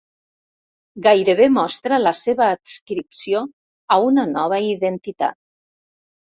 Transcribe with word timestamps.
Gairebé 1.07 1.45
mostra 1.57 1.99
la 2.01 2.13
seva 2.19 2.47
adscripció 2.53 3.43
a 3.97 3.99
una 4.07 4.25
nova 4.33 4.61
identitat. 4.71 5.39